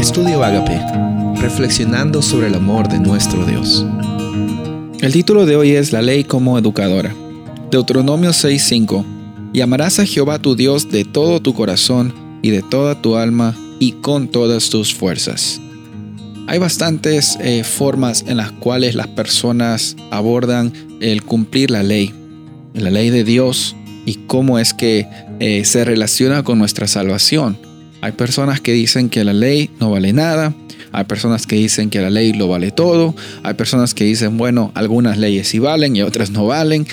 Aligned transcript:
Estudio 0.00 0.42
Agape, 0.42 0.80
reflexionando 1.42 2.22
sobre 2.22 2.46
el 2.46 2.54
amor 2.54 2.88
de 2.88 2.98
nuestro 2.98 3.44
Dios. 3.44 3.84
El 4.98 5.12
título 5.12 5.44
de 5.44 5.56
hoy 5.56 5.72
es 5.72 5.92
La 5.92 6.00
ley 6.00 6.24
como 6.24 6.58
educadora. 6.58 7.14
Deuteronomio 7.70 8.30
6:5. 8.30 9.04
Y 9.52 9.60
amarás 9.60 10.00
a 10.00 10.06
Jehová 10.06 10.38
tu 10.38 10.56
Dios 10.56 10.90
de 10.90 11.04
todo 11.04 11.40
tu 11.40 11.52
corazón 11.52 12.14
y 12.40 12.48
de 12.48 12.62
toda 12.62 13.02
tu 13.02 13.16
alma 13.16 13.54
y 13.78 13.92
con 13.92 14.28
todas 14.28 14.70
tus 14.70 14.94
fuerzas. 14.94 15.60
Hay 16.46 16.58
bastantes 16.58 17.36
eh, 17.38 17.62
formas 17.62 18.24
en 18.26 18.38
las 18.38 18.52
cuales 18.52 18.94
las 18.94 19.08
personas 19.08 19.96
abordan 20.10 20.72
el 21.02 21.24
cumplir 21.24 21.70
la 21.70 21.82
ley, 21.82 22.14
la 22.72 22.90
ley 22.90 23.10
de 23.10 23.22
Dios 23.22 23.76
y 24.06 24.14
cómo 24.26 24.58
es 24.58 24.72
que 24.72 25.06
eh, 25.40 25.66
se 25.66 25.84
relaciona 25.84 26.42
con 26.42 26.58
nuestra 26.58 26.86
salvación. 26.86 27.69
Hay 28.02 28.12
personas 28.12 28.60
que 28.60 28.72
dicen 28.72 29.10
que 29.10 29.24
la 29.24 29.32
ley 29.32 29.70
no 29.78 29.90
vale 29.90 30.12
nada, 30.12 30.54
hay 30.92 31.04
personas 31.04 31.46
que 31.46 31.56
dicen 31.56 31.90
que 31.90 32.00
la 32.00 32.10
ley 32.10 32.32
lo 32.32 32.48
vale 32.48 32.70
todo, 32.70 33.14
hay 33.42 33.54
personas 33.54 33.94
que 33.94 34.04
dicen, 34.04 34.36
bueno, 34.36 34.72
algunas 34.74 35.18
leyes 35.18 35.48
sí 35.48 35.58
valen 35.58 35.96
y 35.96 36.02
otras 36.02 36.30
no 36.30 36.46
valen. 36.46 36.86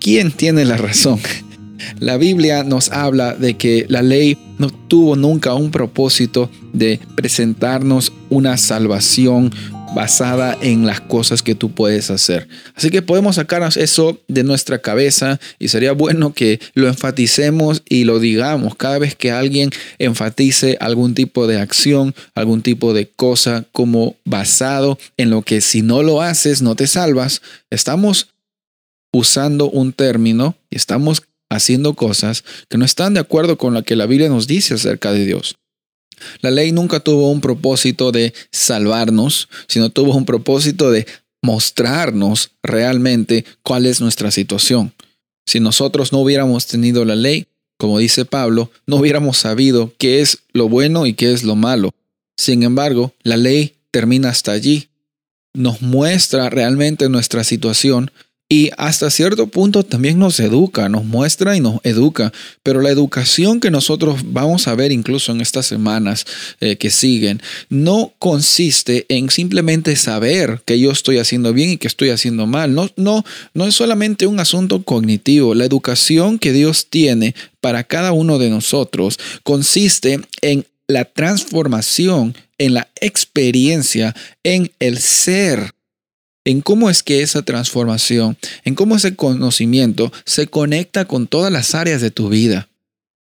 ¿Quién 0.00 0.30
tiene 0.32 0.64
la 0.64 0.76
razón? 0.76 1.18
La 2.00 2.16
Biblia 2.16 2.64
nos 2.64 2.90
habla 2.90 3.34
de 3.34 3.56
que 3.56 3.86
la 3.88 4.02
ley 4.02 4.36
no 4.58 4.68
tuvo 4.68 5.14
nunca 5.14 5.54
un 5.54 5.70
propósito 5.70 6.50
de 6.72 7.00
presentarnos 7.14 8.12
una 8.30 8.56
salvación 8.56 9.52
basada 9.94 10.56
en 10.60 10.86
las 10.86 11.00
cosas 11.00 11.42
que 11.42 11.54
tú 11.54 11.70
puedes 11.70 12.10
hacer. 12.10 12.48
Así 12.74 12.90
que 12.90 13.02
podemos 13.02 13.36
sacarnos 13.36 13.76
eso 13.76 14.20
de 14.28 14.44
nuestra 14.44 14.78
cabeza 14.80 15.40
y 15.58 15.68
sería 15.68 15.92
bueno 15.92 16.32
que 16.32 16.60
lo 16.74 16.88
enfaticemos 16.88 17.82
y 17.88 18.04
lo 18.04 18.20
digamos 18.20 18.74
cada 18.76 18.98
vez 18.98 19.14
que 19.14 19.30
alguien 19.30 19.70
enfatice 19.98 20.76
algún 20.80 21.14
tipo 21.14 21.46
de 21.46 21.60
acción, 21.60 22.14
algún 22.34 22.62
tipo 22.62 22.92
de 22.94 23.08
cosa 23.08 23.64
como 23.72 24.16
basado 24.24 24.98
en 25.16 25.30
lo 25.30 25.42
que 25.42 25.60
si 25.60 25.82
no 25.82 26.02
lo 26.02 26.22
haces 26.22 26.62
no 26.62 26.74
te 26.74 26.86
salvas. 26.86 27.42
Estamos 27.70 28.28
usando 29.12 29.70
un 29.70 29.92
término 29.92 30.56
y 30.70 30.76
estamos 30.76 31.22
haciendo 31.50 31.94
cosas 31.94 32.44
que 32.68 32.78
no 32.78 32.84
están 32.84 33.14
de 33.14 33.20
acuerdo 33.20 33.56
con 33.56 33.74
lo 33.74 33.82
que 33.82 33.96
la 33.96 34.06
Biblia 34.06 34.28
nos 34.28 34.46
dice 34.46 34.74
acerca 34.74 35.12
de 35.12 35.24
Dios. 35.24 35.56
La 36.40 36.50
ley 36.50 36.72
nunca 36.72 37.00
tuvo 37.00 37.30
un 37.30 37.40
propósito 37.40 38.12
de 38.12 38.32
salvarnos, 38.50 39.48
sino 39.66 39.90
tuvo 39.90 40.14
un 40.14 40.24
propósito 40.24 40.90
de 40.90 41.06
mostrarnos 41.42 42.50
realmente 42.62 43.44
cuál 43.62 43.86
es 43.86 44.00
nuestra 44.00 44.30
situación. 44.30 44.92
Si 45.46 45.60
nosotros 45.60 46.12
no 46.12 46.18
hubiéramos 46.18 46.66
tenido 46.66 47.04
la 47.04 47.16
ley, 47.16 47.46
como 47.78 47.98
dice 47.98 48.24
Pablo, 48.24 48.70
no 48.86 48.96
hubiéramos 48.96 49.38
sabido 49.38 49.92
qué 49.98 50.20
es 50.20 50.40
lo 50.52 50.68
bueno 50.68 51.06
y 51.06 51.14
qué 51.14 51.32
es 51.32 51.44
lo 51.44 51.56
malo. 51.56 51.94
Sin 52.36 52.62
embargo, 52.64 53.14
la 53.22 53.36
ley 53.36 53.76
termina 53.90 54.30
hasta 54.30 54.52
allí. 54.52 54.88
Nos 55.54 55.80
muestra 55.80 56.50
realmente 56.50 57.08
nuestra 57.08 57.44
situación 57.44 58.10
y 58.50 58.70
hasta 58.78 59.10
cierto 59.10 59.46
punto 59.48 59.84
también 59.84 60.18
nos 60.18 60.40
educa, 60.40 60.88
nos 60.88 61.04
muestra 61.04 61.54
y 61.54 61.60
nos 61.60 61.80
educa. 61.84 62.32
Pero 62.62 62.80
la 62.80 62.88
educación 62.88 63.60
que 63.60 63.70
nosotros 63.70 64.20
vamos 64.24 64.68
a 64.68 64.74
ver 64.74 64.90
incluso 64.90 65.32
en 65.32 65.42
estas 65.42 65.66
semanas 65.66 66.24
eh, 66.60 66.76
que 66.76 66.90
siguen 66.90 67.42
no 67.68 68.14
consiste 68.18 69.04
en 69.10 69.28
simplemente 69.28 69.96
saber 69.96 70.62
que 70.64 70.80
yo 70.80 70.90
estoy 70.90 71.18
haciendo 71.18 71.52
bien 71.52 71.70
y 71.70 71.76
que 71.76 71.88
estoy 71.88 72.08
haciendo 72.08 72.46
mal. 72.46 72.74
No, 72.74 72.88
no, 72.96 73.22
no 73.52 73.66
es 73.66 73.74
solamente 73.74 74.26
un 74.26 74.40
asunto 74.40 74.82
cognitivo. 74.82 75.54
La 75.54 75.66
educación 75.66 76.38
que 76.38 76.54
Dios 76.54 76.86
tiene 76.88 77.34
para 77.60 77.84
cada 77.84 78.12
uno 78.12 78.38
de 78.38 78.48
nosotros 78.48 79.18
consiste 79.42 80.20
en 80.40 80.64
la 80.86 81.04
transformación, 81.04 82.34
en 82.56 82.72
la 82.72 82.88
experiencia, 83.00 84.16
en 84.42 84.72
el 84.78 84.98
ser 84.98 85.74
en 86.48 86.62
cómo 86.62 86.88
es 86.88 87.02
que 87.02 87.20
esa 87.20 87.42
transformación, 87.42 88.38
en 88.64 88.74
cómo 88.74 88.96
ese 88.96 89.14
conocimiento 89.14 90.10
se 90.24 90.46
conecta 90.46 91.04
con 91.04 91.26
todas 91.26 91.52
las 91.52 91.74
áreas 91.74 92.00
de 92.00 92.10
tu 92.10 92.30
vida. 92.30 92.70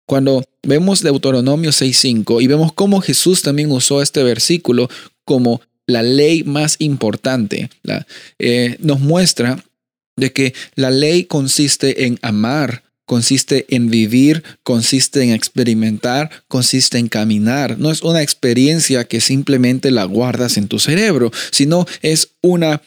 Cuando 0.05 0.43
vemos 0.61 1.01
Deuteronomio 1.01 1.71
6.5 1.71 2.43
y 2.43 2.47
vemos 2.47 2.73
cómo 2.73 2.99
Jesús 2.99 3.41
también 3.41 3.71
usó 3.71 4.01
este 4.01 4.23
versículo 4.23 4.89
como 5.23 5.61
la 5.87 6.03
ley 6.03 6.43
más 6.43 6.75
importante, 6.79 7.69
eh, 8.39 8.75
nos 8.79 8.99
muestra 8.99 9.63
de 10.17 10.33
que 10.33 10.53
la 10.75 10.91
ley 10.91 11.23
consiste 11.23 12.05
en 12.05 12.19
amar, 12.23 12.83
consiste 13.05 13.65
en 13.69 13.89
vivir, 13.89 14.43
consiste 14.63 15.23
en 15.23 15.31
experimentar, 15.31 16.29
consiste 16.49 16.97
en 16.97 17.07
caminar. 17.07 17.79
No 17.79 17.89
es 17.89 18.01
una 18.01 18.21
experiencia 18.21 19.05
que 19.05 19.21
simplemente 19.21 19.91
la 19.91 20.03
guardas 20.03 20.57
en 20.57 20.67
tu 20.67 20.79
cerebro, 20.79 21.31
sino 21.51 21.85
es 22.01 22.31
una 22.41 22.81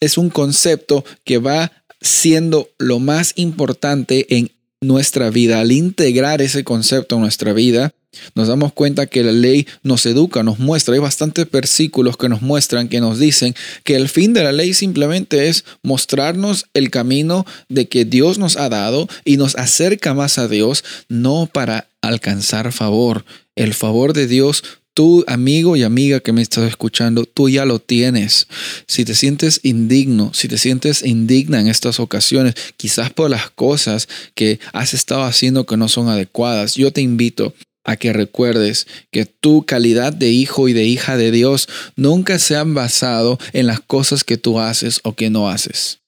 es 0.00 0.18
un 0.18 0.30
concepto 0.30 1.04
que 1.24 1.38
va 1.38 1.72
siendo 2.00 2.68
lo 2.78 2.98
más 2.98 3.32
importante 3.36 4.26
en 4.36 4.50
nuestra 4.80 5.30
vida. 5.30 5.60
Al 5.60 5.72
integrar 5.72 6.42
ese 6.42 6.64
concepto 6.64 7.16
en 7.16 7.22
nuestra 7.22 7.52
vida, 7.52 7.92
nos 8.34 8.48
damos 8.48 8.72
cuenta 8.72 9.06
que 9.06 9.22
la 9.22 9.32
ley 9.32 9.66
nos 9.82 10.06
educa, 10.06 10.42
nos 10.42 10.58
muestra. 10.58 10.94
Hay 10.94 11.00
bastantes 11.00 11.50
versículos 11.50 12.16
que 12.16 12.28
nos 12.28 12.42
muestran, 12.42 12.88
que 12.88 13.00
nos 13.00 13.18
dicen 13.18 13.54
que 13.84 13.96
el 13.96 14.08
fin 14.08 14.32
de 14.32 14.44
la 14.44 14.52
ley 14.52 14.74
simplemente 14.74 15.48
es 15.48 15.64
mostrarnos 15.82 16.66
el 16.74 16.90
camino 16.90 17.46
de 17.68 17.88
que 17.88 18.04
Dios 18.04 18.38
nos 18.38 18.56
ha 18.56 18.68
dado 18.68 19.08
y 19.24 19.36
nos 19.36 19.56
acerca 19.56 20.14
más 20.14 20.38
a 20.38 20.48
Dios, 20.48 20.84
no 21.08 21.48
para 21.52 21.88
alcanzar 22.00 22.72
favor. 22.72 23.24
El 23.54 23.74
favor 23.74 24.12
de 24.12 24.26
Dios 24.26 24.62
Tú, 24.96 25.24
amigo 25.26 25.76
y 25.76 25.82
amiga 25.82 26.20
que 26.20 26.32
me 26.32 26.40
estás 26.40 26.66
escuchando, 26.66 27.26
tú 27.26 27.50
ya 27.50 27.66
lo 27.66 27.80
tienes. 27.80 28.48
Si 28.86 29.04
te 29.04 29.14
sientes 29.14 29.60
indigno, 29.62 30.32
si 30.32 30.48
te 30.48 30.56
sientes 30.56 31.04
indigna 31.04 31.60
en 31.60 31.68
estas 31.68 32.00
ocasiones, 32.00 32.54
quizás 32.78 33.12
por 33.12 33.28
las 33.28 33.50
cosas 33.50 34.08
que 34.34 34.58
has 34.72 34.94
estado 34.94 35.24
haciendo 35.24 35.66
que 35.66 35.76
no 35.76 35.88
son 35.88 36.08
adecuadas, 36.08 36.76
yo 36.76 36.94
te 36.94 37.02
invito 37.02 37.52
a 37.84 37.96
que 37.96 38.14
recuerdes 38.14 38.86
que 39.10 39.26
tu 39.26 39.66
calidad 39.66 40.14
de 40.14 40.30
hijo 40.30 40.66
y 40.66 40.72
de 40.72 40.84
hija 40.86 41.18
de 41.18 41.30
Dios 41.30 41.68
nunca 41.96 42.38
se 42.38 42.56
han 42.56 42.72
basado 42.72 43.38
en 43.52 43.66
las 43.66 43.80
cosas 43.80 44.24
que 44.24 44.38
tú 44.38 44.60
haces 44.60 45.00
o 45.04 45.14
que 45.14 45.28
no 45.28 45.50
haces. 45.50 45.98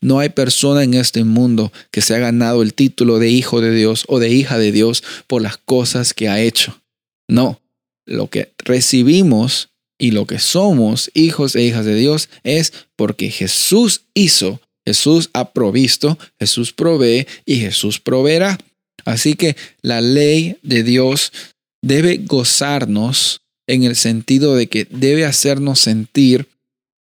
No 0.00 0.20
hay 0.20 0.28
persona 0.28 0.84
en 0.84 0.94
este 0.94 1.24
mundo 1.24 1.72
que 1.90 2.02
se 2.02 2.14
ha 2.14 2.20
ganado 2.20 2.62
el 2.62 2.72
título 2.72 3.18
de 3.18 3.30
hijo 3.30 3.60
de 3.60 3.74
Dios 3.74 4.04
o 4.06 4.20
de 4.20 4.30
hija 4.30 4.58
de 4.58 4.70
Dios 4.70 5.02
por 5.26 5.42
las 5.42 5.56
cosas 5.56 6.14
que 6.14 6.28
ha 6.28 6.40
hecho. 6.40 6.80
No, 7.26 7.60
lo 8.08 8.28
que 8.28 8.52
recibimos 8.58 9.68
y 9.98 10.12
lo 10.12 10.26
que 10.26 10.38
somos 10.38 11.10
hijos 11.14 11.56
e 11.56 11.62
hijas 11.62 11.84
de 11.84 11.94
Dios 11.94 12.28
es 12.44 12.72
porque 12.96 13.30
Jesús 13.30 14.02
hizo, 14.14 14.60
Jesús 14.86 15.30
ha 15.32 15.52
provisto, 15.52 16.18
Jesús 16.38 16.72
provee 16.72 17.26
y 17.44 17.56
Jesús 17.56 18.00
proveerá. 18.00 18.58
Así 19.04 19.34
que 19.34 19.56
la 19.82 20.00
ley 20.00 20.56
de 20.62 20.82
Dios 20.82 21.32
debe 21.82 22.18
gozarnos 22.18 23.40
en 23.66 23.84
el 23.84 23.96
sentido 23.96 24.56
de 24.56 24.68
que 24.68 24.86
debe 24.90 25.24
hacernos 25.24 25.78
sentir 25.78 26.48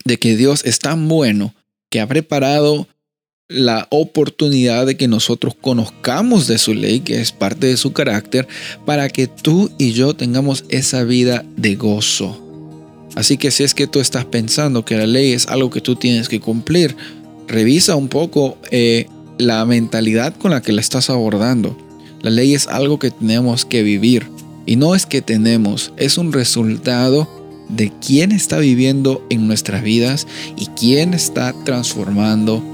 de 0.04 0.18
que 0.18 0.36
Dios 0.36 0.64
es 0.64 0.78
tan 0.78 1.08
bueno 1.08 1.54
que 1.90 2.00
ha 2.00 2.06
preparado 2.06 2.88
la 3.48 3.86
oportunidad 3.90 4.86
de 4.86 4.96
que 4.96 5.06
nosotros 5.06 5.54
conozcamos 5.60 6.46
de 6.46 6.56
su 6.56 6.72
ley, 6.72 7.00
que 7.00 7.20
es 7.20 7.30
parte 7.30 7.66
de 7.66 7.76
su 7.76 7.92
carácter, 7.92 8.48
para 8.86 9.10
que 9.10 9.26
tú 9.26 9.70
y 9.76 9.92
yo 9.92 10.14
tengamos 10.14 10.64
esa 10.70 11.04
vida 11.04 11.44
de 11.56 11.74
gozo. 11.76 12.40
Así 13.14 13.36
que 13.36 13.50
si 13.50 13.62
es 13.62 13.74
que 13.74 13.86
tú 13.86 14.00
estás 14.00 14.24
pensando 14.24 14.86
que 14.86 14.96
la 14.96 15.06
ley 15.06 15.32
es 15.32 15.46
algo 15.46 15.70
que 15.70 15.82
tú 15.82 15.94
tienes 15.94 16.30
que 16.30 16.40
cumplir, 16.40 16.96
revisa 17.46 17.96
un 17.96 18.08
poco 18.08 18.56
eh, 18.70 19.08
la 19.36 19.62
mentalidad 19.66 20.34
con 20.34 20.52
la 20.52 20.62
que 20.62 20.72
la 20.72 20.80
estás 20.80 21.10
abordando. 21.10 21.76
La 22.22 22.30
ley 22.30 22.54
es 22.54 22.66
algo 22.66 22.98
que 22.98 23.10
tenemos 23.10 23.66
que 23.66 23.82
vivir. 23.82 24.26
Y 24.64 24.76
no 24.76 24.94
es 24.94 25.04
que 25.04 25.20
tenemos, 25.20 25.92
es 25.98 26.16
un 26.16 26.32
resultado 26.32 27.28
de 27.68 27.92
quién 28.04 28.32
está 28.32 28.58
viviendo 28.58 29.24
en 29.28 29.46
nuestras 29.46 29.82
vidas 29.82 30.26
y 30.56 30.66
quién 30.68 31.12
está 31.12 31.54
transformando 31.64 32.73